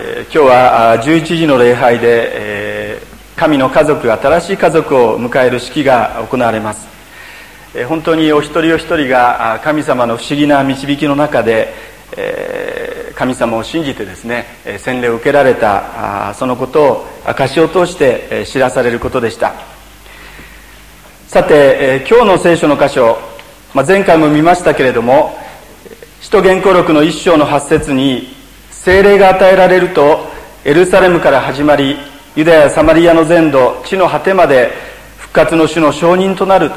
[0.00, 3.02] え今日は11時の礼拝で、え
[3.34, 6.86] 神の家族新しい家族を迎える式が行われます、
[7.74, 11.74] え本当にお一人お一人が神様の不思議な導きの中で、
[12.16, 14.46] え神様を信じてですね
[14.78, 19.54] 洗礼を受けられたそのことを証を通して知らされることでした。
[21.26, 23.18] さて今日の聖書の箇所、
[23.74, 25.36] まあ、前回も見ましたけれども
[26.20, 28.37] 使徒言行録の一章の八節に
[28.82, 30.20] 聖霊が与えられると
[30.64, 31.96] エルサレムから始まり
[32.36, 34.70] ユダヤ・サマリアの全土地の果てまで
[35.18, 36.70] 復活の主の証人となる。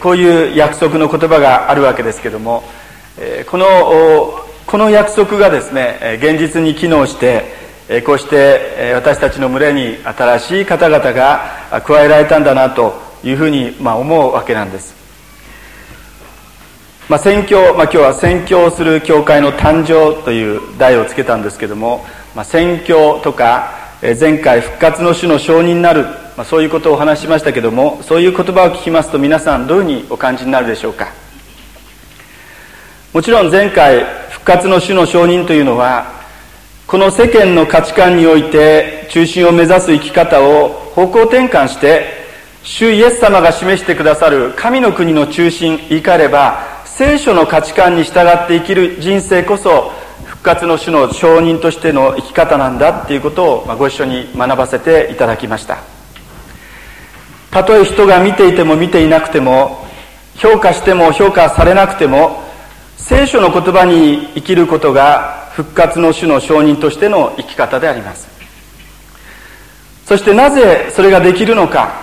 [0.00, 2.62] こういう約束の言葉があるわけですけども
[3.50, 3.66] この
[4.64, 7.44] この約束がですね現実に機能して
[8.06, 12.94] こうして私たちの群れに新しい方々が加えられたんだなと
[13.24, 15.01] いうふうに思うわけなんです。
[17.08, 26.04] まあ、宣教、まあ、今日は宣教する教会の誕生という題をつけたんですけども、まあ、宣教とか前回復活の主の証人になる、
[26.36, 31.12] まあ、そういうことをお話しましたけどもそういう言葉を聞きますと皆さんどういうふうにお感じになるでしょうか。
[33.12, 36.06] もちろん前回復活の主の証人というのは
[36.86, 42.06] この世間の価値観において中心を目指す生き方を方向転換して
[42.62, 49.90] 主イエス様が示してくださる神の国の中心言い換えれば聖書の価値観に従って生きる人生こそ
[50.26, 55.78] 復活の主の証人としての生き方なんだっていうことをご一緒に学ばせていただきました。
[57.50, 59.86] たとえ人が見ていても見ていなくても
[60.36, 62.42] 評価しても評価されなくても
[62.98, 68.28] 聖書の言葉に生きることが復活の主の証人としての生き方であります。
[70.04, 72.02] そしてなぜそれができるのか。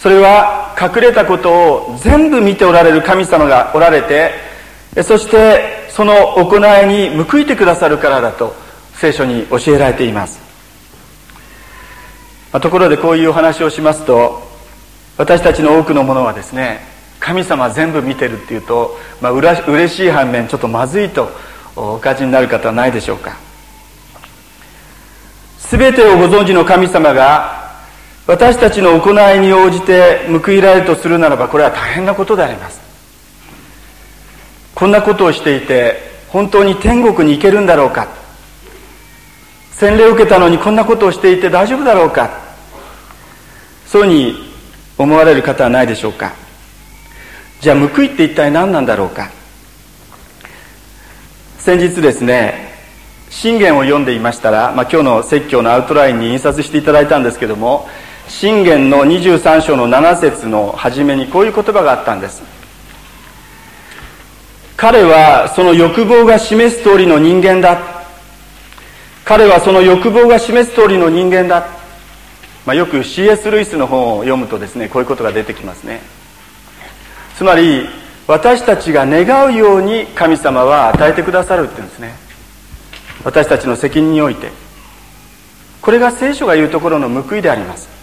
[0.00, 1.52] それは隠れたこと
[1.92, 4.32] を全部見ておられる神様がおられて
[5.02, 8.54] そしてその行いに報いてくださるからだと
[8.94, 10.40] 聖書に教えられています、
[12.52, 14.42] ま、ところでこういうお話をしますと
[15.16, 16.80] 私たちの多くのものはですね
[17.18, 21.28] 神様全部見てるっていうと、まあ、うら嬉しい反面ちょっとまずいと
[21.74, 23.36] お感じになる方はないでしょうか。
[25.58, 27.67] 全てをご存知の神様が
[28.28, 32.78] 私たちの行いに応じて報いられるとするならばこれは大変なことであります。
[34.74, 35.96] こんなことをしていて
[36.28, 38.06] 本当に天国に行けるんだろうか。
[39.72, 42.28] 洗礼を受けたのにこんなことをしていて大丈夫だろうか。
[43.86, 44.48] そういうふうに
[44.98, 46.34] 思われる方はないでしょうか。
[47.62, 49.30] じゃあ報いって一体何なんだろうか。
[51.56, 52.74] 先日ですね
[53.30, 57.88] 信玄を読んでいましたら、まあ、今日の説教のアウトラインに印刷していただいたんですけども
[58.28, 62.42] 信玄の23章の7節の初めにこういう言葉があったんです。
[64.76, 67.78] 彼はその欲望が示す通りの人間だ。
[69.24, 71.66] 彼はその欲望が示す通りの人間だ、
[72.64, 73.50] まあ、よく C.S.
[73.50, 76.00] ルイスの本を読むとですねこういうことが出てきますね。
[77.36, 77.86] つまり
[78.26, 82.14] 私たちが願うように神様は与えてくださるって言うんですね。
[83.24, 84.50] 私たちの責任において。
[85.82, 87.97] これが聖書が言うところの報いであります。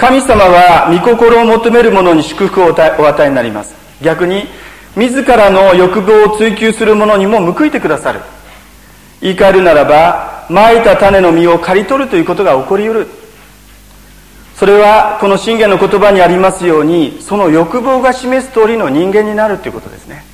[0.00, 3.74] 神様は御心を求める者に祝福をお与えになります。
[4.00, 4.46] 逆に
[4.96, 8.20] 自らの欲望を追求する者にも報いてくださる。
[9.20, 13.08] 言い換えるならばまいた種の実を刈り取るということが起こりうる。
[14.56, 20.24] それはこの信玄の言葉にありますようにその欲望が示す通りの人間になるということですね。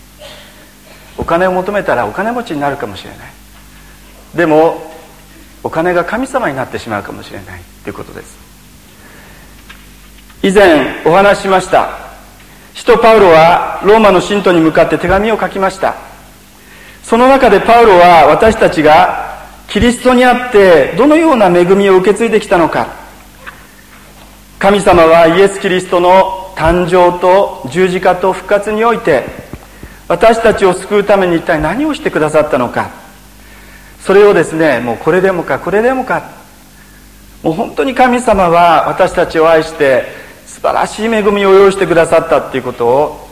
[1.19, 3.19] お金を求めたらお金持ちになるかもしれない。
[4.37, 4.93] でも
[5.65, 8.46] お金が神様になってしまうかもしれないということです。
[10.43, 11.99] 以前お話ししました。
[12.75, 15.95] 使徒パウロはローマの信徒に向かって手紙を書きました。
[17.03, 22.89] その中でパウロは私たちがキリストにあってどのような恵みを受け継いできたのか。
[24.59, 29.25] 神様はイエス・キリストの誕生と十字架と復活において
[30.09, 32.91] 私たちを救うために一体何をしてくださったのか。
[34.01, 36.31] それをですねもうこれでもかこれでもか。
[37.43, 40.26] もう本当に神様は私たちを愛して
[40.67, 43.29] 晴らしい恵みを用意してくださったっていうことを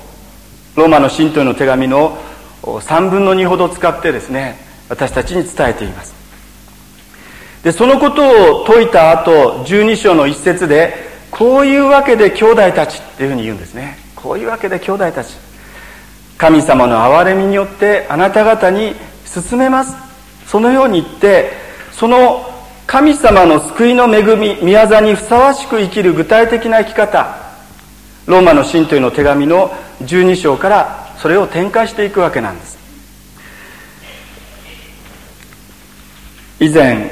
[0.77, 2.17] ローマの信徒への手紙の
[2.63, 4.57] 3分の2ほど使ってですね
[4.89, 6.15] 私たちに伝えています。
[7.65, 10.95] でそのことを説いた後12章の一節で
[11.33, 13.99] こういうわけで兄弟たちっていうふうに言うんですね。
[14.15, 15.35] こういうわけで兄弟たち。
[16.39, 18.95] 神様の憐れみによってあなた方に
[19.25, 19.97] 進めます。
[20.47, 21.51] そのように言って
[21.91, 22.54] その
[22.87, 27.37] 神様の救いの恵み宮座にふさわしく生きる具体的な生き方。
[28.27, 29.71] ローマの信徒への手紙の
[30.03, 32.79] 12章からそれを展開していくわけなんです。
[36.61, 37.11] 以前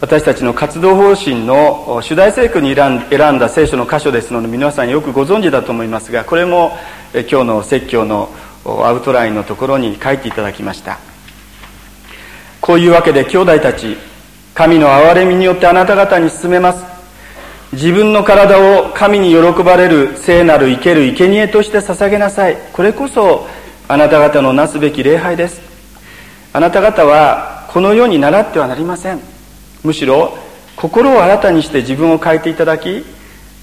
[0.00, 2.98] 私たちの活動方針の主題聖句に選
[3.34, 6.76] んだ聖書の箇所ですので皆さんよくご存知だと思いますがこれも
[7.14, 8.28] 今日の説教の
[8.64, 10.98] アウトラインのところに書いていただきました。
[12.60, 13.96] こういうわけで兄弟たち
[14.54, 16.84] 神の憐れみによってあなた方に進めます。
[17.72, 22.58] 自分の体を神に喜ばれる聖なる生ける生贄として捧げなさい。
[22.72, 23.46] これこそ
[23.88, 25.62] あなた方のなすべき礼拝です。
[26.52, 29.20] あなた方はこの世に習ってはなりません。
[29.82, 30.36] むしろ
[30.76, 33.04] 心を新たにして自分を変えていただき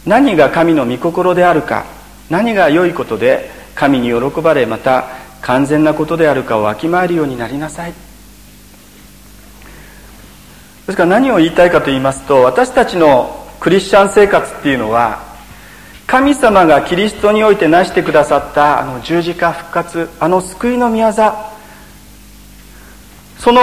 [0.07, 1.86] 何が神の御心であるか
[2.31, 5.06] 何が良いことで神に喜ばれまた
[5.41, 7.94] 完全なことであるかをわきまえるようになりなさい。
[10.89, 15.19] ですから何を言いたいかと言いますと私たちのクリスチャン生活っていうのは
[16.07, 21.12] 神様がキリストにおいて成してくださったあの十字架復活あの救いの御業
[23.38, 23.62] その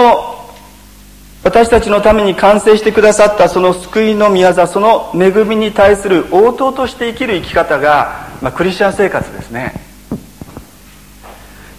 [1.43, 9.73] 私たちのために完成してくださったその救いの御業その恵みに対する応答として生きる生き方が、まあ、クリスチャン生活ですね。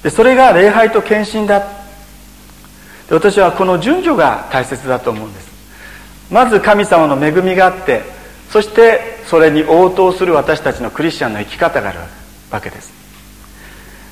[0.02, 1.77] でそれが礼拝と献身だ。
[3.08, 5.48] で私はこの順序が大切だと思うんです。
[6.30, 8.02] まず神様の恵みがあって
[8.50, 11.98] そしてそれに応答する私たちのクリスチャンの生き方がある
[12.50, 12.92] わけです。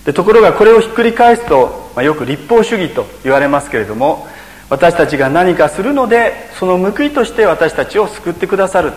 [0.04, 4.28] でところがこれをひっくり返すと、まあ、よく立法主義と言われますけれども
[4.70, 8.92] 私たちが何かするのでその報いとして私たちを救ってくださる。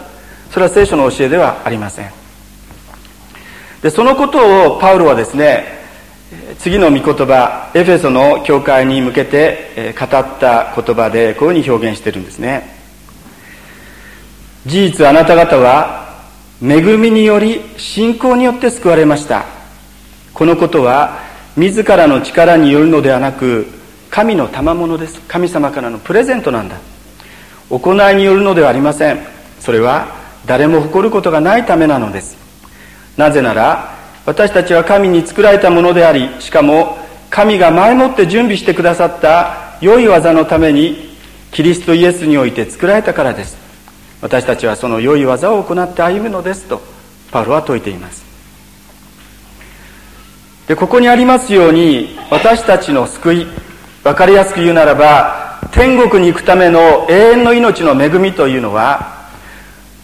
[0.51, 2.11] それは聖書の教えではありません。
[3.81, 5.78] でそのことをパウロはですね
[6.59, 10.09] 次の御言葉エフェソの教会に向けて語っ
[10.39, 12.77] た言葉でこういうふうに表現してるんですね。
[14.65, 16.09] 事実あなた方は
[16.61, 19.45] 恵みにより信仰によって救われました。
[20.33, 21.19] このことは
[21.57, 23.65] 自らの力によるのではなく
[24.11, 25.19] 神の賜物です。
[25.27, 26.77] 神様からのプレゼントなんだ。
[27.69, 29.19] 行いによるのではありません。
[29.59, 30.15] それは
[30.45, 32.37] 誰も誇ることがないためなのです。
[33.17, 33.98] なぜなら
[34.29, 36.99] 私たちは神に作られたものでありしかも
[37.31, 41.17] 神が前もって準備してくださった良い技のために
[41.51, 43.57] キリストイエスにおいて作られたからです。
[44.21, 46.79] 私たちはその良い技を行って歩むのですと
[47.31, 48.23] パウロは説いています。
[50.67, 53.47] でここにありますように私たちの救い
[54.03, 59.18] 分かりやすく言うならば天国に行くための永遠の命の恵みというのは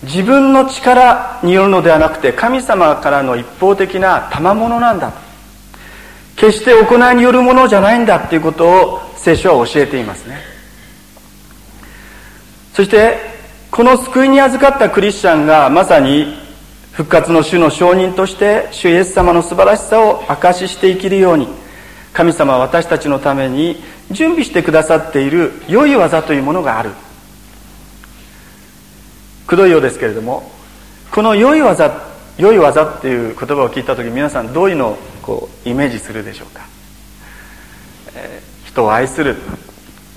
[0.03, 5.13] 自分の力によるのではなくて神様からの一方的な賜物なんだ
[6.35, 10.37] 決して行いによるものじゃないんだっていうことを聖書は教えていますね。
[12.73, 13.17] そして
[13.71, 16.35] この救いに預かったクリスチャンがまさに
[16.91, 21.47] 復活の主の証人として主イエス様の素晴らしさを証しして生きるように
[22.13, 23.81] 神様は私たちのために
[24.11, 26.91] 準備してくださっている良い技というものがある。
[29.47, 30.51] くどいようですけれども
[31.11, 32.01] この良い技
[32.37, 36.65] 良い技っていう言葉を聞いた時皆さんどういうのをこうイメージするでしょうか、
[38.15, 39.37] えー、人を愛する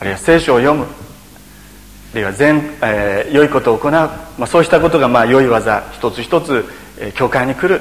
[0.00, 4.10] あるいは聖書を読むあるいは善、えー、良いことを行う、ま
[4.40, 6.64] あ、そうしたことがまあ良い技一つ一つ、
[6.98, 7.80] えー、教会に来る。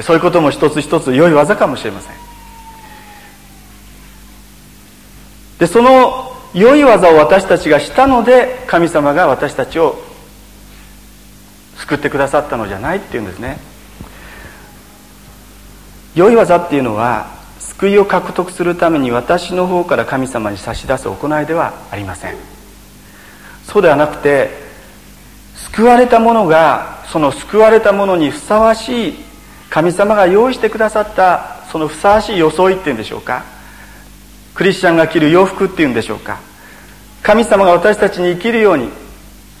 [0.00, 2.12] そういうことも一つ一つ良い技かもしれません。
[5.58, 9.96] でその良い技を私たちがしたので神様が私たちを
[11.82, 13.58] 救ってくださったのじゃないっていうんですね。
[16.14, 17.26] 良い技っていうのは
[17.58, 22.36] 救いを獲得するために私の方から神様に差し出す行いではありません。
[23.66, 24.50] そうではなくて
[25.56, 29.14] 救われた者がその救われた者にふさわしい
[29.70, 33.42] 神様が用意してくださったそのふさわしい装いっていうんでしょうか。
[34.54, 36.38] クリスチャンが着る洋服っていうんでしょうか。
[37.22, 38.88] 神様が私たちに生きるように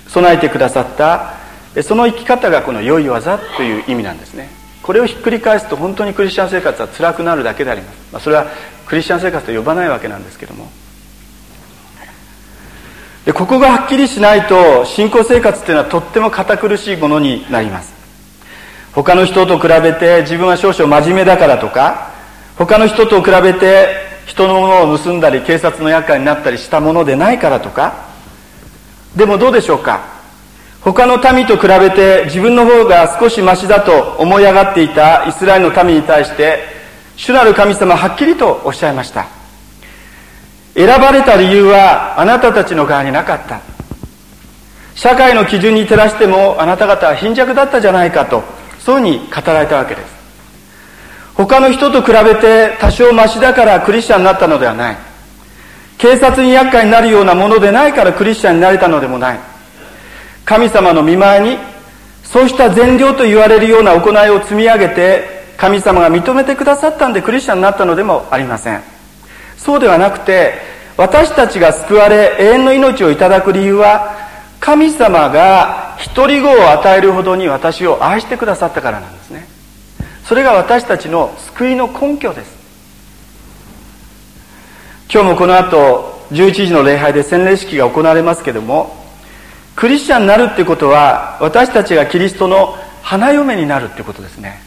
[0.08, 1.41] 備えてくださった
[1.80, 4.50] その生き方がこの良い技という意味なんですね。
[4.82, 8.46] これをひっくり返すと本当にクリスチャン生活は辛くなるだけであります、まあ、それは
[8.84, 10.70] クリスチャン生活と呼ばないわけなんですけども。
[13.24, 17.92] でここがはっきりしないと信仰生活っていうのはとっても堅苦しいものになります。
[18.92, 22.10] 他の人と比べて自分は少々真面目だからとか
[22.56, 23.94] 他の人と比べて
[24.26, 28.10] 人のものを盗んだり警察の厄介になったりしたものでないからとか。
[29.14, 30.11] でもどうでしょうか？
[30.84, 36.58] 他の民と比べて自分の方が少しマシだと思い上がっていたイスラエルの民に対して
[37.16, 39.26] 主なる神様はっきりとおっしゃいました。
[40.74, 43.60] 選ばれた理由はあなたたちの側になかった。
[44.94, 48.42] 社会の基準に照らしてもあなた方は貧弱だったじゃないかと
[48.78, 50.12] そうに語られたわけです。
[51.34, 54.96] 他の人と比べて多少マシだからクリスチャンになったのではない。
[55.98, 59.51] 警察に厄介になるようなものでないからクリスチャンになれたのでもない。
[60.44, 61.58] 神様の見前に
[62.24, 68.82] そうした善良と言われるような行いを積み上げて神様が認めてくださったんでクリスチャンになったのでもありません。
[69.56, 70.54] そうではなくて
[70.96, 74.16] 私たちが救われ永遠の命をいただく理由は
[74.60, 79.46] 神様が独り子を与えるほどに私を愛してくださったからなんですね。
[80.24, 82.62] それが私たちの救いの根拠です。
[85.12, 89.01] 今日もこの後11時の礼拝で洗礼式が行われますけども
[89.76, 94.60] クリスチャンになるっていうことは私たちがキリストの花嫁になるっていうことですね。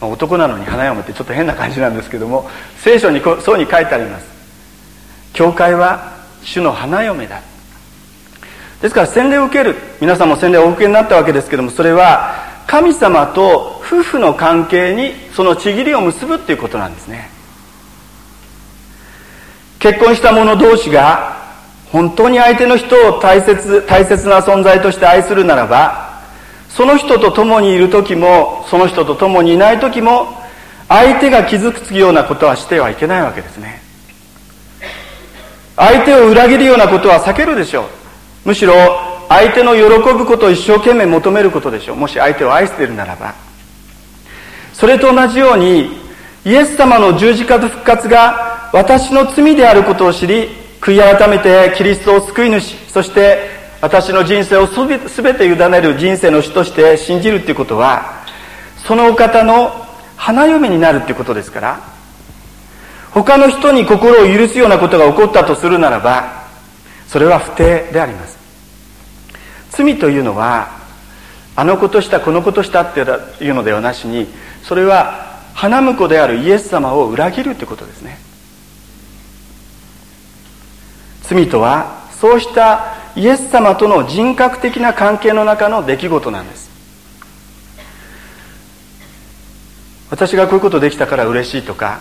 [0.00, 2.48] 男なのに花嫁ってちょっと変な感じなんですけども
[2.78, 4.26] 聖書にそうに書いてあります。
[5.32, 7.40] 教会は主の花嫁だ。
[8.80, 17.30] ですから洗礼を受ける皆さんも洗礼をお受けになったわけですけどもそれは神様と夫婦の関係にそのちぎりを結ぶっていうことなんですね。
[19.80, 21.37] 結婚した者同士が
[21.90, 26.22] 本当に相手の人を大切大切な存在として愛するならば
[26.68, 30.38] その人と共にいる時もその人と共にいない時も
[30.88, 33.80] 相手が傷つくようなことはしてはいけないわけですね。
[35.76, 37.84] 相手を裏切るようなことは避けるでしょう。
[38.46, 38.74] むしろ
[39.28, 39.82] 相手の喜
[40.14, 41.96] ぶことを一生懸命求めることでしょう。
[41.96, 43.34] もし相手を愛しているならば。
[44.72, 45.90] それと同じように
[46.44, 50.48] イエス様の十字架と復活が私の罪であることを知り
[50.80, 58.24] 悔い改めてキリストを救い主そして私の人生をすべて委ねる人生の主として信じるっていうことは
[58.86, 59.70] そのお方の
[60.16, 61.80] 花嫁になるっていうことですから
[63.12, 66.44] 他の人に心を許すようなことが起こったとするならば
[67.06, 68.38] それは不定であります。
[69.70, 70.68] 罪というのは
[71.56, 73.00] あのことしたこのことしたって
[73.44, 74.26] いうのではなしに
[74.62, 78.27] それは花婿であるイエス様を裏切るってことですね。
[81.28, 86.68] 罪とはそうしたイエス様との人格的な関係の中の出来事なんです。
[90.10, 92.00] 私がこういうことできたから嬉しいとか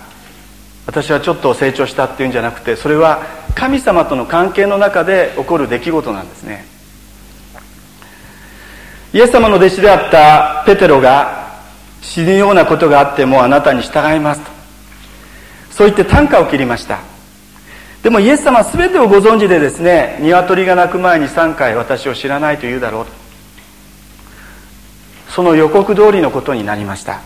[0.86, 3.22] 私はちょっと成長したっていうんじゃなくてそれは
[3.54, 6.66] 神様との関係の中で起こる出来事なんですね。
[9.14, 11.60] イエス様の弟子であったペテロが
[12.02, 14.52] 死ぬようなことがあってもあなたに従いますと。
[15.72, 17.17] そう言って短歌を切りました。
[18.04, 23.06] でもイエス様は全てをご存知でですね鶏が鳴く前に3回私を知らないと言うだろう
[25.30, 27.22] その予告通りのことになりました。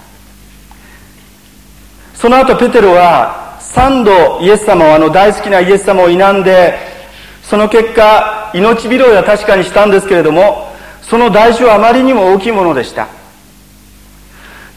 [2.14, 6.78] その後ペテロは3度イエス様をあの大好きなイエス様を否んで
[7.42, 13.08] その結果命拾いは確かにしたんですけれどもその代償はあまりにも大きいものでした。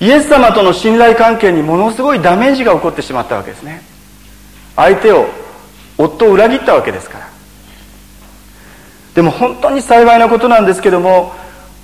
[0.00, 3.82] イエス様との信頼関係にものすごいダメージが起こってしまったわけですね。
[4.76, 5.26] 相手を
[5.98, 7.28] 夫を裏切ったわけですから。
[9.14, 11.32] でも本当に幸いなことなんですけども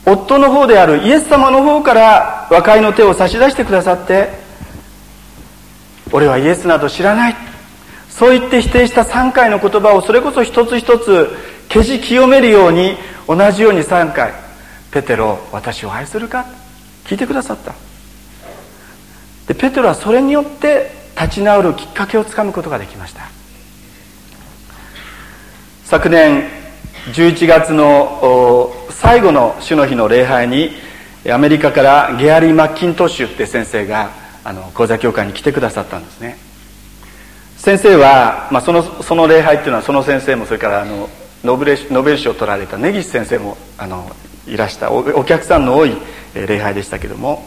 [0.05, 4.31] 夫の方であるイエス様の方から和解の手を差し出してくださって
[6.11, 7.37] 俺はイエスなど知らない。
[8.09, 11.31] そう言って否定した3回の言葉をそれこそ一つ一つ
[11.69, 12.97] 消し清めるように
[13.29, 14.33] 同じように3回
[14.90, 16.45] 「ペテロ私を愛するか?」
[17.07, 17.73] 聞いてくださった。
[19.47, 23.23] でペテロはそれによって立ち直るきっかけをつかむことができました。
[25.90, 26.44] 昨年
[27.14, 30.70] 11月の最後の主の日の礼拝に
[31.28, 34.12] アメリカからゲアリー・マッキントッシュって先生が
[34.44, 36.37] あの講座協会に来てくださったんですね。
[37.56, 41.11] 先生は、まあ、そのその礼拝っていうのはその先生もそれからあの
[41.42, 44.09] ノーベルノベル賞を取られた根岸先生もあの
[44.47, 45.97] いらしたお客さんの多い
[46.37, 47.44] 礼拝でしたけども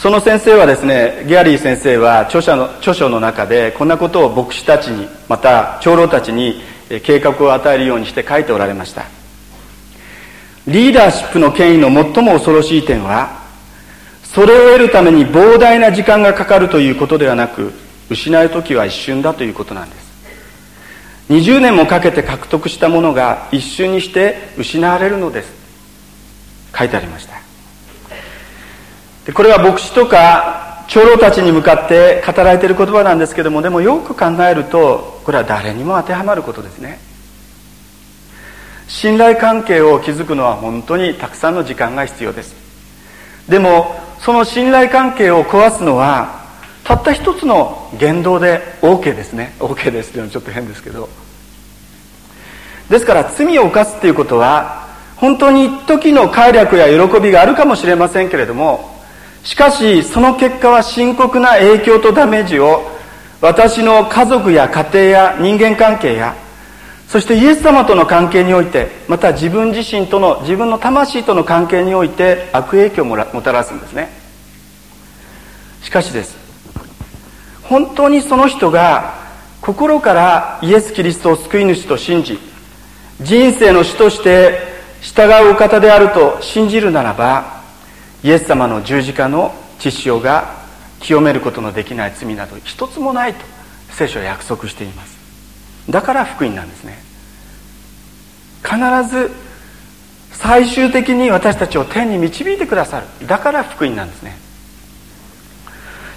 [0.00, 6.62] その先生はですねギャリー先生は著者の著書の中でこんなことを牧師たちにまた長老たちに
[7.02, 9.04] 計画を与えるようにして書いておられました。
[10.66, 13.42] リーダーシップの権威の最も恐ろしい点は
[14.22, 17.70] それを得るために膨大な時間がかかるということではなく
[18.08, 20.00] 失う時は一瞬だということなんです。
[21.28, 25.52] 20年もかけて獲得したものが一瞬にして失われるのです。
[26.74, 27.49] 書いてありました。
[29.26, 36.98] でこれは牧師とか長老たちに向かって語られている言葉なんですけどもでもよく考えるとこれは誰にも当てはまることですね。
[38.88, 42.56] 信頼関係を築くのは本当にたくさんの時間が必要です。
[43.48, 46.40] でもその信頼関係を壊すのは
[46.82, 49.54] たった一つの言動で OK ですね。
[49.60, 51.08] OK ですっていうのはちょっと変ですけど。
[52.88, 58.89] ですから罪を犯すっていうことは本当に一時の快楽や喜びがあるかもしれませんけれども
[59.44, 62.82] しかしその結果は深刻な影響とダメージを
[63.40, 66.34] 私の家族や家庭や人間関係や
[67.08, 74.10] そしてイエス様との関係においてまた自分自身との自分の魂との関係において悪影響をもたらすんですね。
[75.82, 76.36] しかしです。
[77.64, 79.14] 本当にその人が
[79.60, 82.38] 心からイエス・キリストを救い主と信じ
[83.20, 84.58] 人生の主として
[85.02, 87.59] 従うお方であると信じるならば
[88.22, 90.60] イエス様の十字架の血潮が
[91.00, 93.40] 清めることのできない罪など一つもないと
[93.90, 95.18] 聖書は約束しています。
[95.88, 96.98] だから福音なんですね。
[98.62, 98.76] 必
[99.10, 99.30] ず
[100.32, 103.26] 最終的に私たちを天に導いてくださる。
[103.26, 104.36] だから福音なんですね。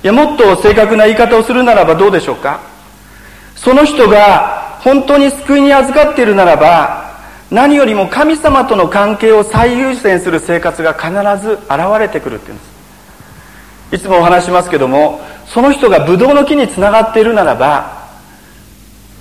[0.04, 2.60] いやもっと正確な言い方をするならばどうでしょうか。
[3.56, 7.03] その人が本当に救いに預かっているならば
[7.54, 11.12] 何よりも神様との関係を最優先する生活が必
[11.46, 12.64] ず現れてくるっていうんで
[13.92, 13.96] す。
[13.96, 18.10] いつもお話しますけどもその人がブドウの木につながっているならば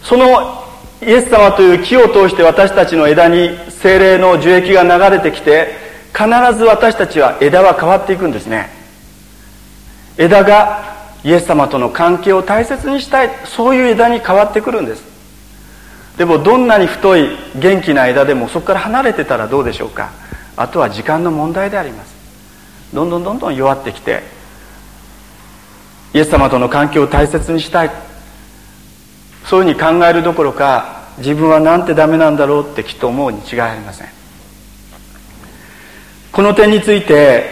[0.02, 0.64] その
[1.02, 5.74] イエス様という木を通して私たちの枝に精霊の樹液が流れてきて
[6.14, 6.24] 必
[6.56, 8.70] ず私たちは枝は変わっていくんですね。
[10.16, 15.11] 枝がイエス様との関係を大切にしたいそういう枝に変わってくるんです。
[16.16, 20.10] でもどんなに太い元気な枝でもそこから離れてたらどうでしょうか？
[20.56, 22.14] あとは時間の問題であります。
[22.92, 24.22] どんどんどんどん弱ってきて
[26.12, 27.90] イエス様との関係を大切にしたい。
[29.46, 34.08] そういうふうに考えるどころか自分はなんてダメなんだろうってきっと思うに違いありません。
[36.30, 37.46] この点について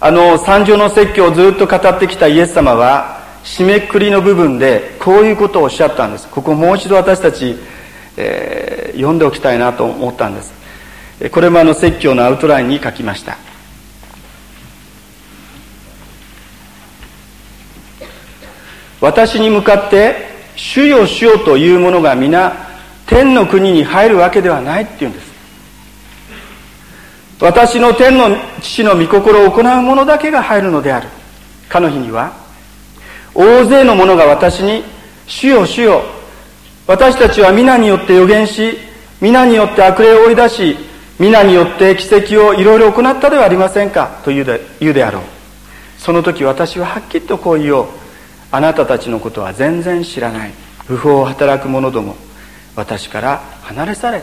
[0.00, 6.28] あの三条の説教をずっと語ってきたイエス様は締めくくりの部分でこういうことをおっしゃったんです。
[6.28, 7.56] ここもう一度私たち、
[8.20, 10.52] えー、読んでおきたいなと思ったんです。
[11.30, 13.38] これもあの説教のアウトラインに書きました。
[19.00, 20.16] 私に向かって
[20.56, 22.52] 主よ主よというものが皆
[23.06, 25.28] 天の国に入るわけではないっていうんです。
[27.40, 31.08] 私の天の父の御心を行う者だけが入るのである。
[31.68, 32.32] かの日には
[33.32, 34.82] 大勢の者が私に
[35.28, 36.17] 主よ主よ
[36.88, 38.78] 私たちは皆によって予言し
[39.20, 40.76] 皆によって悪霊を追い出し
[41.20, 45.22] 皆によって奇跡をいろいろ行ったではありませんかと言うで言うであろう。
[45.98, 47.86] その時私ははっきりとこう言おう。
[48.50, 50.52] あなたたちのことは全然知らない。
[50.86, 52.16] 不法を働く者ども
[52.74, 54.22] 私から離れ去れ。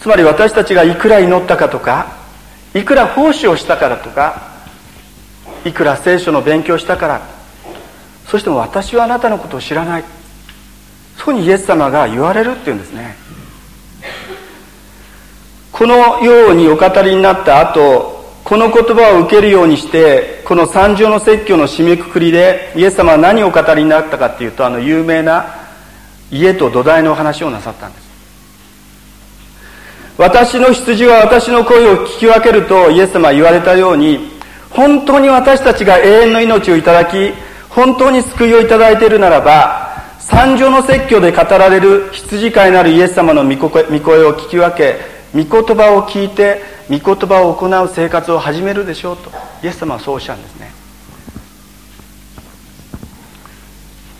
[0.00, 2.18] つまり私たちがいくら祈ったかとか
[2.74, 4.52] いくら奉仕をしたからとか
[5.64, 7.43] いくら聖書の勉強したから
[8.26, 10.04] そしても私はあなたのことを知らない。
[11.16, 13.16] そうにイエス様が言われるっていうんですね。
[15.72, 25.46] このようにお語りになった後この言葉を受けるようにしてこの三条の説教の締めくくりでイエス様は何をお語りになったかっていうとあの有名な
[26.30, 28.04] 家と土台の話をなさったんです。
[30.16, 34.30] 私の羊は私の声を聞き分けるとイエス様は言われたように
[34.70, 37.32] 本当に私たちが永遠の命をいただき
[37.74, 39.84] 本当に救いをいただいているならば
[40.20, 43.82] 三条の説教で語られる羊飼いなるイエス様の御声
[44.24, 45.00] を聞き分け
[45.34, 49.30] 御言葉を聞いて御言葉を行う生活を始めるでしょうと
[49.62, 50.70] イエス様はそうおっしゃるんですね。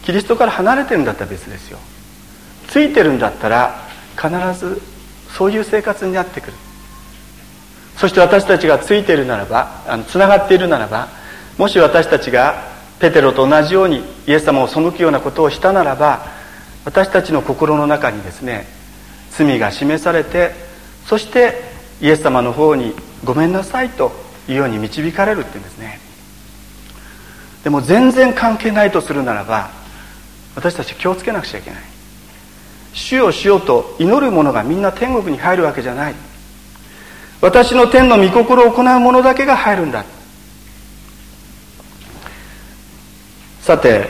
[0.03, 1.79] キリストから離れてるんだったら別ですよ。
[2.69, 3.87] ついてるんだったら
[4.17, 4.83] 必ず
[5.31, 6.53] そういう生活になってくる。
[7.97, 11.09] そして私たちがついているならばあのつながっているならば
[11.57, 12.74] もし私たちが
[13.05, 16.25] ペテロと同じようにイエス様を背くようなことをしたならば
[16.87, 18.65] 私たちの心の中にですね
[19.31, 20.53] 罪が示されて
[21.05, 21.61] そして
[22.01, 24.13] イエス様の方にごめんなさいと
[24.49, 26.01] いうように導かれるって言うんですね。
[27.63, 29.71] でも全然関係ないとするならば
[30.55, 31.83] 私たち気をつけなくちゃいけない。
[32.95, 36.15] 主をしようと祈る者がみんな天国に入るわけじゃない。
[37.43, 40.07] 私の天の御心を行う者だけが入るんだ。
[43.65, 44.05] さて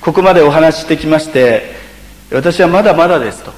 [0.00, 1.76] ここまでお話ししてきまして
[2.32, 3.52] 私はまだまだですと。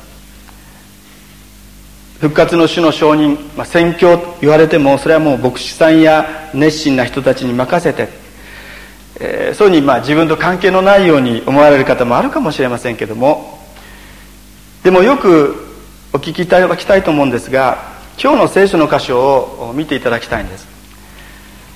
[2.20, 8.10] 復活の主の承認、まあ、宣教と言われてもそれはもう牧師さんや熱心な人たちに任せて、
[9.18, 13.58] えー、そういうふうにまあ自分と関係のないように思われる方もあるかもしれませんけども
[14.82, 15.56] でもよく
[16.12, 17.78] お聞きいただきたいと思うんですが
[18.22, 20.68] 今日の聖書の箇所を見ていただきたいんです、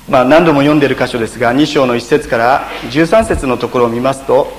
[0.08, 4.52] まあ、何度も読んでいる箇所ですが2章の1節から13節のところを見ますと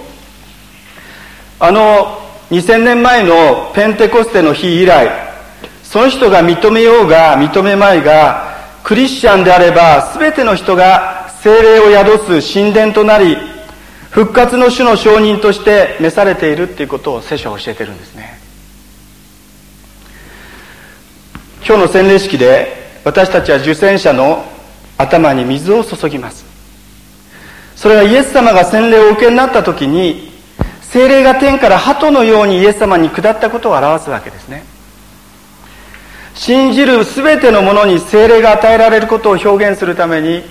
[1.60, 5.10] あの2000年前のペンテコステの日以来
[5.84, 13.38] その人が認めようが認めまいがクリスチャンであれば全ての人が精霊を宿す神殿となり
[14.10, 18.39] 復活の主の証人として召されているっていうことを聖書は教えてるんですね。
[21.67, 24.45] 今日の洗礼式で私たちは受洗者の
[24.97, 26.45] 頭に水を注ぎます。
[27.75, 30.31] それはイエス様が洗礼をお受けになった時に
[30.81, 34.63] 精霊が天から鳩のようにイエス様に下ったことを表すわけですね。
[36.36, 40.43] 信じる全てのものに精霊が与えられることを表現するために、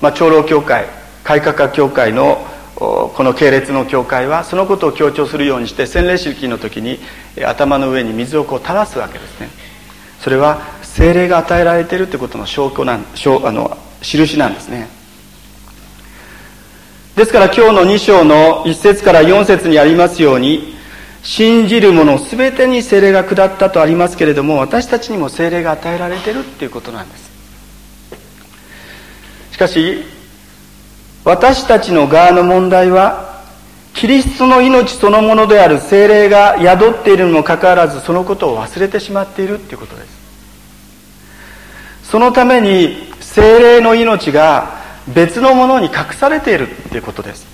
[0.00, 0.86] まあ、長老教会
[1.24, 2.46] 改革家教会の
[2.76, 6.98] この系列の教会はそのことを強調するようにして洗礼式の時に
[7.42, 9.48] 頭の上に水をこう垂らすわけですね。
[10.20, 10.60] それは
[10.96, 14.88] 精霊が与えられているということの証拠なんあの印なんですね。
[17.16, 20.74] ですから今日の2章の1節から4節にありますように
[21.22, 27.30] 信じる者全てに精霊が下ったとありますけれども私たちにも精霊が与えられているっていうことなんです。
[29.52, 30.02] しかし
[31.24, 33.42] 私たちの側の問題は
[33.92, 40.25] キリストの命そのものである精霊が宿っているにもかかわらずそのことを忘れてしまっているっていうことです。
[42.10, 44.80] そのために精霊の命が
[45.12, 47.46] 別のものに隠されているっていうことです。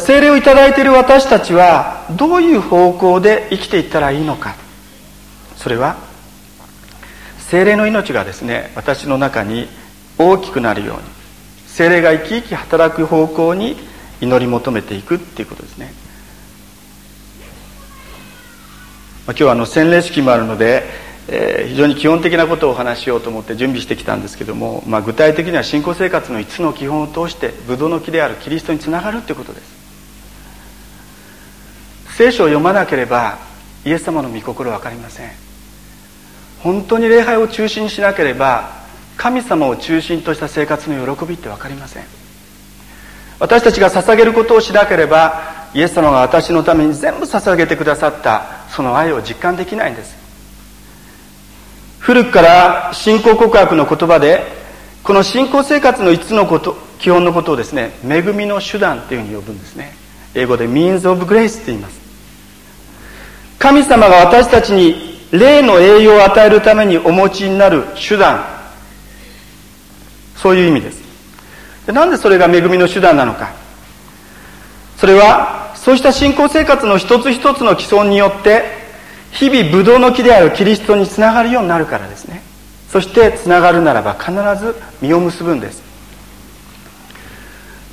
[0.00, 4.54] 精霊をいただいている私たちはどういう方向で生きていったらいいのか。
[5.56, 5.96] それは
[7.38, 9.68] 精霊の命がですね私の中に
[10.18, 11.02] 大きくなるように
[11.66, 13.76] 精霊が生き生き働く方向に
[14.20, 15.92] 祈り求めていくっていうことですね、
[19.26, 20.82] まあ、今日はあの洗礼式もあるので
[21.28, 29.82] えー、非常に基本的なことをお話しようと思って準備してきたんですけども、まあ、具体的には信仰生活の5つの基本を通してブドウの木であるキリストにつながるということです。
[32.16, 33.38] 聖書を読まなければ
[33.84, 35.30] イエス様の御心は分かりません。
[36.60, 38.82] 本当に礼拝を中心にしなければ
[39.16, 42.04] 神様を中心とした生活の喜びって分かりません。
[43.38, 50.21] 私たちが捧げることをしなければイエス様が私のために全部捧げてくださったその愛を実感できないんです。
[52.02, 54.42] 古くから信仰告白の言葉で
[55.04, 59.94] この信仰生活の5つのこと基本のことをですね恵みの手段というふうに呼ぶんですね。
[60.34, 62.00] 英語で means of grace って言います。
[63.60, 68.44] 神様が私たちに霊の栄養を与えるためにお持ちになる手段。
[70.36, 71.02] そういう意味です。
[71.86, 73.52] でなんでそれが恵みの手段なのか。
[74.96, 78.81] それはそうした信仰生活の一つ一つの既存によって
[79.32, 82.42] 日々ブドウの木であるキリストにつながるようになるからですね。
[82.90, 85.82] そしてつながるならば必ず実を結ぶんです。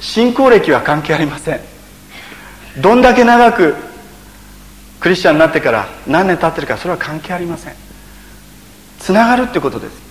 [0.02, 1.62] 信仰歴は関係ありません。
[2.82, 3.75] どんだけ長く
[4.99, 7.73] クリスチャンになってから何年経ってるかそれは関係ありません。
[8.99, 10.10] つながるってことです。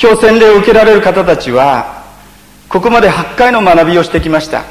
[0.00, 2.04] 今日洗礼を受けられる方たちは
[2.68, 4.64] ここまで8回の学びをしてきました。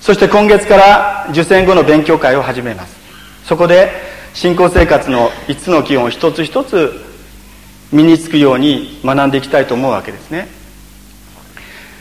[0.00, 2.96] そして今月から受験後の勉強会を始めます。
[3.44, 6.92] そこで信仰生活の5つの基本を一つ一つ
[7.92, 10.48] 身につくように学んでいきたいと思うわけですね。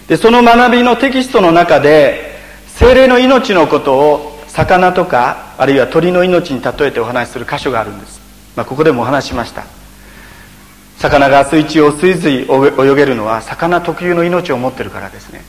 [0.08, 2.34] でその学びのテキストの中で
[2.68, 8.20] 精霊の命のことを魚とかあるいは鳥の命に例えてお話しする箇所があるんです、
[8.56, 9.64] まあ、ここでもお話しました。
[10.98, 15.42] 魚が水中を水々泳げるのは魚特有の命を持ってるからですね。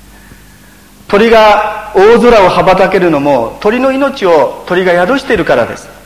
[1.09, 6.04] 鳥が大空を羽ばたけるのも鳥の命を鳥が宿しているからです。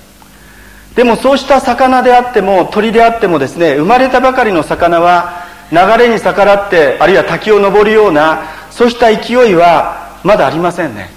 [0.98, 11.08] でもそうした魚であっても鳥であってもですね生まれたばかりの魚は流れに逆らってあるいは滝を登るようなそうした勢いはまだありませんね。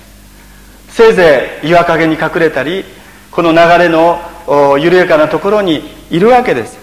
[0.89, 2.85] せいぜい岩陰に隠れたり
[3.31, 4.19] この流れの
[4.77, 6.77] 緩やかなところにいるわけです。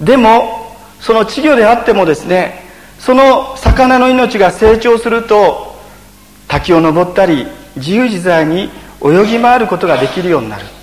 [0.00, 2.62] でもその稚魚であってもですね
[2.98, 5.76] その魚の命が成長すると
[6.48, 8.70] 滝を登ったり自由自在に
[9.04, 10.75] 泳ぎ回ることができるようになる。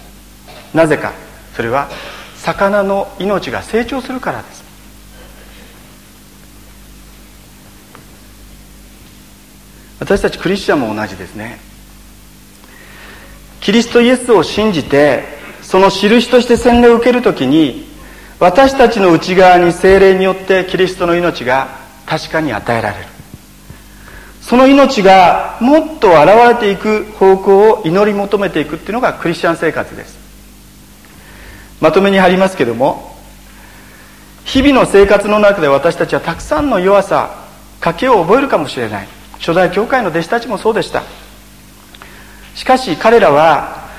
[0.74, 1.14] なぜか。
[1.56, 1.90] それは
[2.38, 4.64] 魚の命が成長するからです。
[10.00, 11.60] 私たちクリスチャンも同じですね。
[13.62, 15.24] キリストイエスを信じて
[15.62, 17.88] その印として洗礼を受けるときに
[18.40, 21.70] 私たちの内側に精霊によってキリストの命が
[22.06, 23.06] 確かに与えられる。
[24.42, 30.23] その命がもっと現れていく方向を祈り求めていくっていうのがクリスチャン生活です。
[31.84, 33.14] まとめに入りますけども
[34.46, 37.46] 日々の生活の中で私たちはたくさんの弱さ
[37.82, 39.08] 賭けを覚えるかもしれない。
[39.40, 41.04] 初代教会の弟子たちもそうでした。
[42.56, 43.90] しかし彼らは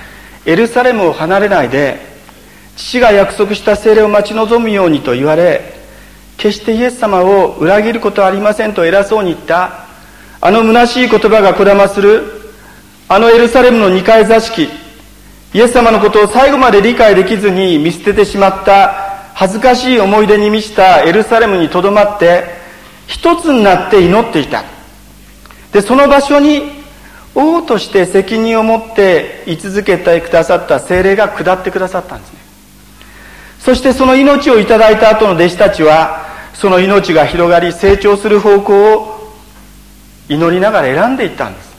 [0.47, 1.99] エルサレムを離れないで
[2.77, 5.75] 父が約束した精霊を待ち望むようにと言われ
[6.38, 9.87] 決してイエス様を裏切ることはありませんと偉そうに言った
[10.40, 12.23] あの虚しい言葉がこだまする
[13.09, 14.84] あのエルサレムの二階座敷。
[15.55, 22.43] イエス様のことを最後まで理解できずに見捨ててしまった恥ずかしい思い出に満ちたエルサレムにとどまって
[23.07, 24.64] 一つになって祈っていた。
[25.73, 26.83] でその場所に
[27.37, 32.38] 王として責任を持って居続けてくださった精霊が下ってくださったんですね。
[33.61, 39.33] そしてその命をいただいた後の弟子たちはその命が広がり成長する方向を
[40.29, 41.75] 祈りながら選んでいったんです。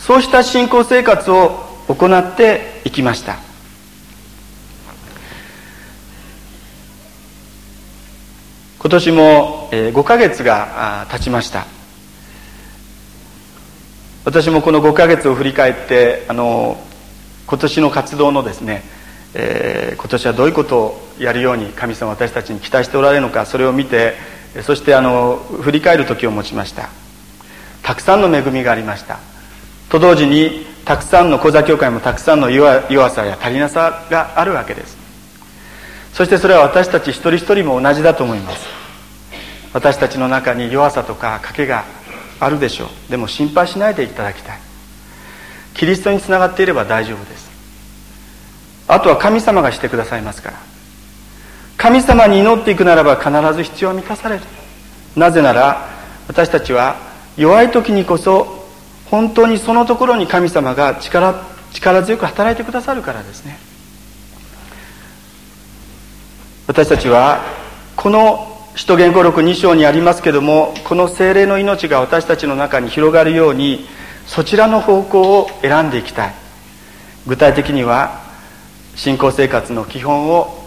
[0.00, 3.38] そうした信仰生活を行っていきました。
[8.78, 11.66] 今年も5ヶ月が経ちました。
[14.24, 16.76] 私もこの5ヶ月を振り返ってあの
[17.46, 18.82] 今年の活動のですね、
[19.34, 24.14] えー、今年はどういうことをやるように神様私たちに期待しておられるのかそれを見て
[24.62, 26.88] そしてあの振り返る時を持ちました。
[27.82, 29.20] たくさんの恵みがありました。
[29.90, 34.96] と同時にたくさんの講座教会もたくさんの弱さや足りなさがあるわけです。
[36.14, 38.64] そしてそれは私たち一人一人も同じだと思います。
[39.74, 41.84] 私たちの中に弱さとか賭けが
[42.38, 43.10] あるでしょう。
[43.10, 44.58] でも心配しないでいただきたい。
[45.74, 47.50] キリストにつながっていれば大丈夫です。
[48.86, 50.56] あとは神様がしてくださいますから。
[51.76, 54.42] 神様に祈っていくならば必ず必要は満たされる。
[55.16, 55.88] なぜなら
[56.28, 56.96] 私たちは
[57.36, 58.55] 弱い時にこそ
[59.10, 63.58] 本当にそのところに神様が力力強く働いてくださるからですね。
[66.66, 67.42] 私たちは
[67.94, 73.86] この使徒言語録2章にありますけどもこの精霊の命が私たちの中に広がるように
[74.26, 76.34] そちらの方向を選んでいきたい。
[77.26, 78.20] 具体的には
[78.94, 80.64] 信仰生活の基本を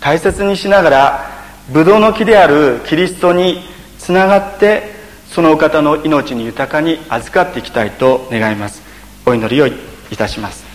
[0.00, 1.30] 大切にしながら
[1.70, 3.60] ブドウの木であるキリストに
[3.98, 4.97] つながって
[5.30, 8.82] そのお方の命に豊かに預かっていきたいと願います。
[9.26, 9.72] お祈りをい
[10.16, 10.67] たします。